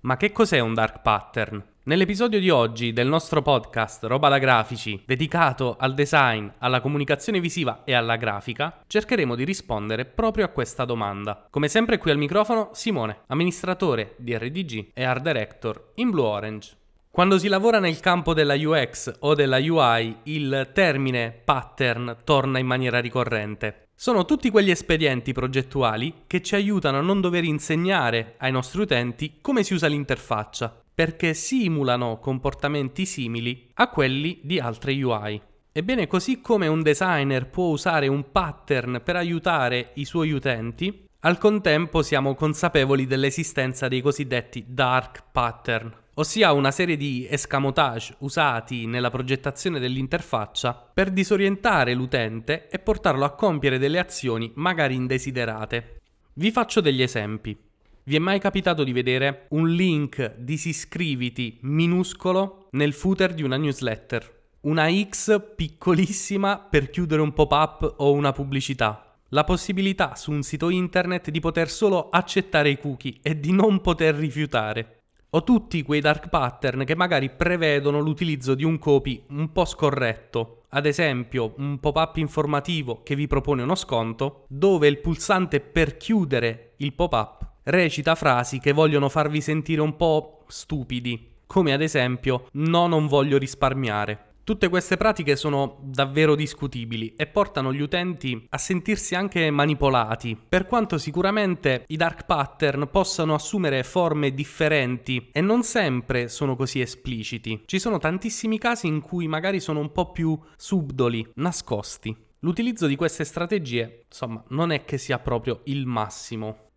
[0.00, 1.60] Ma che cos'è un dark pattern?
[1.84, 7.82] Nell'episodio di oggi del nostro podcast Roba da Grafici, dedicato al design, alla comunicazione visiva
[7.82, 11.48] e alla grafica, cercheremo di rispondere proprio a questa domanda.
[11.50, 16.76] Come sempre qui al microfono Simone, amministratore di RDG e art director in Blue Orange.
[17.18, 22.66] Quando si lavora nel campo della UX o della UI, il termine pattern torna in
[22.66, 23.88] maniera ricorrente.
[23.92, 29.38] Sono tutti quegli espedienti progettuali che ci aiutano a non dover insegnare ai nostri utenti
[29.40, 35.42] come si usa l'interfaccia, perché simulano comportamenti simili a quelli di altre UI.
[35.72, 41.38] Ebbene, così come un designer può usare un pattern per aiutare i suoi utenti, al
[41.38, 49.10] contempo siamo consapevoli dell'esistenza dei cosiddetti dark pattern, ossia una serie di escamotage usati nella
[49.10, 56.00] progettazione dell'interfaccia per disorientare l'utente e portarlo a compiere delle azioni magari indesiderate.
[56.34, 57.56] Vi faccio degli esempi.
[58.02, 64.36] Vi è mai capitato di vedere un link disiscriviti minuscolo nel footer di una newsletter?
[64.62, 69.16] Una X piccolissima per chiudere un pop-up o una pubblicità?
[69.28, 73.80] La possibilità su un sito internet di poter solo accettare i cookie e di non
[73.80, 74.97] poter rifiutare?
[75.30, 80.62] O tutti quei dark pattern che magari prevedono l'utilizzo di un copy un po' scorretto.
[80.70, 86.74] Ad esempio, un pop-up informativo che vi propone uno sconto, dove il pulsante per chiudere
[86.78, 92.86] il pop-up recita frasi che vogliono farvi sentire un po' stupidi, come ad esempio no
[92.86, 94.27] non voglio risparmiare.
[94.48, 100.64] Tutte queste pratiche sono davvero discutibili e portano gli utenti a sentirsi anche manipolati, per
[100.64, 107.64] quanto sicuramente i dark pattern possano assumere forme differenti e non sempre sono così espliciti.
[107.66, 112.16] Ci sono tantissimi casi in cui magari sono un po' più subdoli, nascosti.
[112.38, 116.67] L'utilizzo di queste strategie, insomma, non è che sia proprio il massimo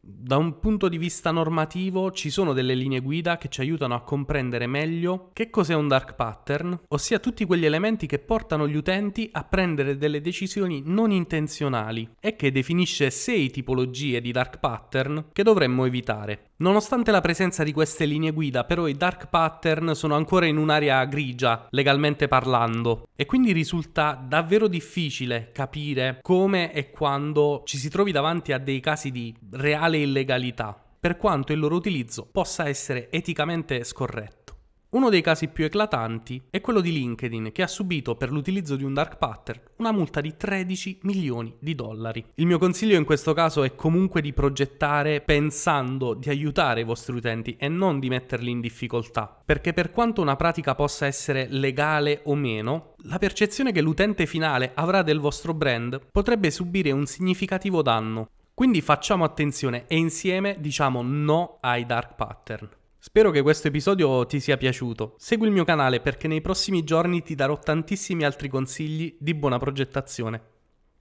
[0.00, 4.02] da un punto di vista normativo ci sono delle linee guida che ci aiutano a
[4.02, 9.28] comprendere meglio che cos'è un dark pattern, ossia tutti quegli elementi che portano gli utenti
[9.32, 15.42] a prendere delle decisioni non intenzionali e che definisce sei tipologie di dark pattern che
[15.42, 16.52] dovremmo evitare.
[16.58, 21.04] Nonostante la presenza di queste linee guida, però i dark pattern sono ancora in un'area
[21.04, 28.10] grigia, legalmente parlando, e quindi risulta davvero difficile capire come e quando ci si trovi
[28.10, 33.82] davanti a dei casi di reale illegalità, per quanto il loro utilizzo possa essere eticamente
[33.84, 34.48] scorretto.
[34.90, 38.84] Uno dei casi più eclatanti è quello di LinkedIn che ha subito per l'utilizzo di
[38.84, 42.24] un dark pattern una multa di 13 milioni di dollari.
[42.36, 47.14] Il mio consiglio in questo caso è comunque di progettare pensando di aiutare i vostri
[47.16, 52.22] utenti e non di metterli in difficoltà, perché per quanto una pratica possa essere legale
[52.24, 57.82] o meno, la percezione che l'utente finale avrà del vostro brand potrebbe subire un significativo
[57.82, 58.30] danno.
[58.58, 62.68] Quindi facciamo attenzione e insieme diciamo no ai dark pattern.
[62.98, 65.14] Spero che questo episodio ti sia piaciuto.
[65.16, 69.58] Segui il mio canale perché nei prossimi giorni ti darò tantissimi altri consigli di buona
[69.58, 70.57] progettazione.